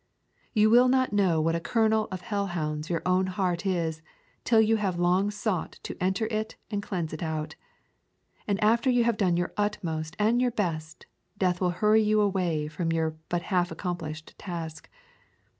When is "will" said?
0.71-0.87, 11.61-11.69